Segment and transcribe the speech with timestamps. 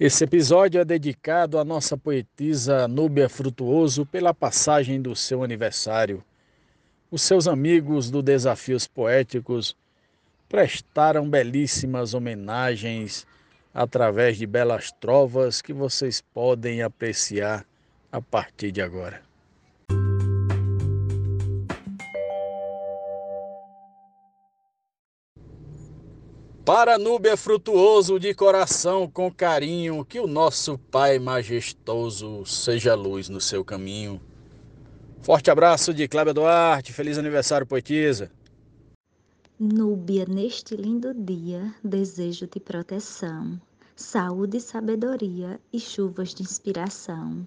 [0.00, 6.24] Esse episódio é dedicado à nossa poetisa Núbia Frutuoso pela passagem do seu aniversário.
[7.10, 9.76] Os seus amigos do Desafios Poéticos
[10.48, 13.26] prestaram belíssimas homenagens
[13.74, 17.66] através de belas trovas que vocês podem apreciar
[18.10, 19.29] a partir de agora.
[26.72, 33.40] Para Núbia frutuoso de coração com carinho, que o nosso Pai majestoso seja luz no
[33.40, 34.20] seu caminho.
[35.20, 38.30] Forte abraço de Cláudia Duarte, feliz aniversário, poetisa.
[39.58, 43.60] Núbia, neste lindo dia, desejo-te proteção,
[43.96, 47.44] saúde e sabedoria e chuvas de inspiração.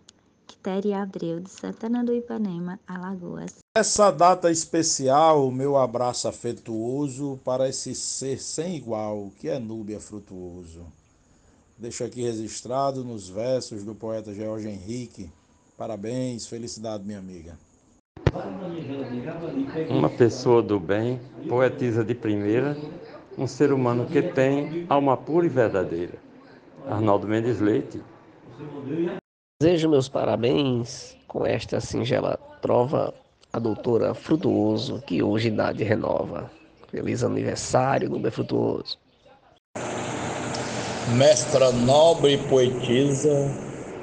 [0.63, 3.57] Quitéria Abreu, de Santana do Ipanema, Alagoas.
[3.75, 10.85] Essa data especial, meu abraço afetuoso para esse ser sem igual, que é Núbia Frutuoso.
[11.77, 15.29] Deixo aqui registrado nos versos do poeta George Henrique.
[15.77, 17.57] Parabéns, felicidade, minha amiga.
[19.89, 21.19] Uma pessoa do bem,
[21.49, 22.77] poetisa de primeira,
[23.37, 26.17] um ser humano que tem alma pura e verdadeira.
[26.87, 28.01] Arnaldo Mendes Leite.
[29.63, 33.13] Desejo meus parabéns com esta singela trova
[33.53, 36.51] a doutora Frutuoso, que hoje idade renova.
[36.91, 38.97] Feliz aniversário, Nubia Frutuoso.
[41.15, 43.49] Mestra nobre poetisa,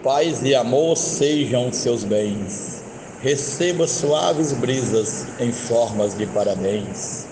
[0.03, 2.83] paz e amor sejam seus bens.
[3.21, 7.29] Receba suaves brisas em formas de parabéns.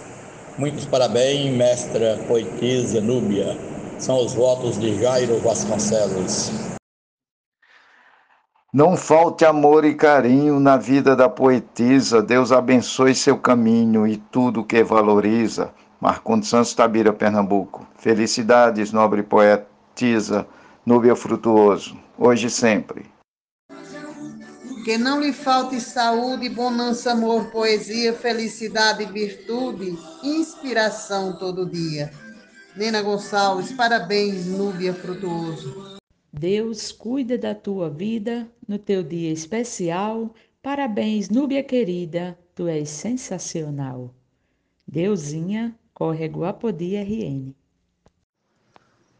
[0.58, 3.56] Muitos parabéns, mestra poetisa Núbia.
[3.98, 6.68] São os votos de Jairo Vasconcelos.
[8.78, 12.22] Não falte amor e carinho na vida da poetisa.
[12.22, 15.74] Deus abençoe seu caminho e tudo que valoriza.
[16.00, 17.84] Marcondes Santos Tabira, Pernambuco.
[17.96, 20.46] Felicidades, nobre poetisa,
[20.86, 23.06] Núbia Frutuoso, hoje e sempre.
[24.84, 32.12] Que não lhe falte saúde, bonança, amor, poesia, felicidade, virtude, inspiração todo dia.
[32.76, 35.97] Nena Gonçalves, parabéns, Núbia Frutuoso.
[36.32, 40.34] Deus cuida da tua vida no teu dia especial.
[40.62, 44.14] Parabéns, Núbia querida, tu és sensacional.
[44.86, 47.54] Deusinha, córrego Apodi RN.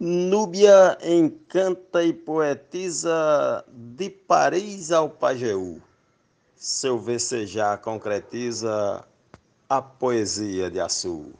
[0.00, 5.82] Núbia encanta e poetiza de Paris ao Pajeú.
[6.54, 9.04] Seu vecejar concretiza
[9.68, 11.32] a poesia de Açu.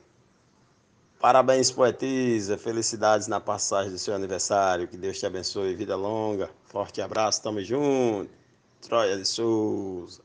[1.21, 2.57] Parabéns, poetisa.
[2.57, 4.87] Felicidades na passagem do seu aniversário.
[4.87, 5.75] Que Deus te abençoe.
[5.75, 6.49] Vida longa.
[6.65, 7.43] Forte abraço.
[7.43, 8.31] Tamo junto.
[8.81, 10.23] Troia de Souza.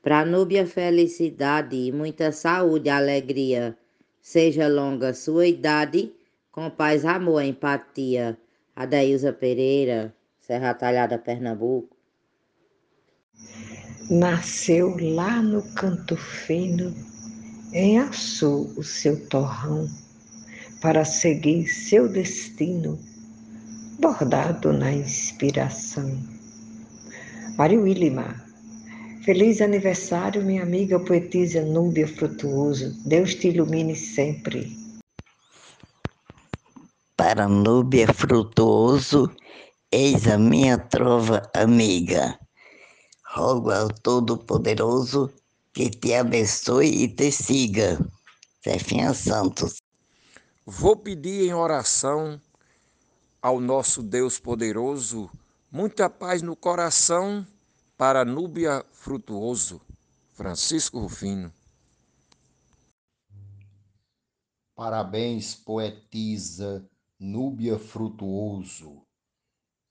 [0.00, 3.76] Pra Núbia, felicidade e muita saúde e alegria.
[4.22, 6.12] Seja longa sua idade,
[6.52, 8.38] com paz, amor e empatia.
[8.76, 11.96] Adailza Pereira, Serra Talhada, Pernambuco.
[14.08, 16.94] Nasceu lá no Canto Fino
[17.78, 19.88] em Açu o seu torrão
[20.82, 22.98] para seguir seu destino,
[24.00, 26.10] bordado na inspiração.
[27.56, 28.44] Mário Willimar,
[29.24, 32.96] feliz aniversário, minha amiga poetisa Núbia Frutuoso.
[33.06, 34.76] Deus te ilumine sempre.
[37.16, 39.30] Para Núbia Frutuoso,
[39.92, 42.36] eis a minha trova amiga.
[43.24, 45.32] Rogo ao Todo-Poderoso
[45.78, 47.96] que te abençoe e te siga.
[48.64, 49.76] Zefinha Santos.
[50.66, 52.40] Vou pedir em oração
[53.40, 55.30] ao nosso Deus poderoso
[55.70, 57.46] muita paz no coração
[57.96, 59.80] para Núbia Frutuoso.
[60.32, 61.52] Francisco Rufino.
[64.74, 66.84] Parabéns, poetisa
[67.20, 69.06] Núbia Frutuoso.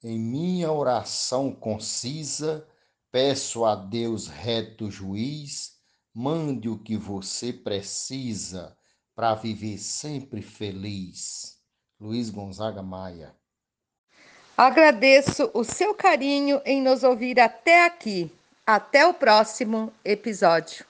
[0.03, 2.67] Em minha oração concisa,
[3.09, 5.76] peço a Deus reto juiz
[6.19, 8.75] Mande o que você precisa
[9.15, 11.59] para viver sempre feliz.
[11.99, 13.35] Luiz Gonzaga Maia.
[14.57, 18.31] Agradeço o seu carinho em nos ouvir até aqui.
[18.65, 20.87] Até o próximo episódio.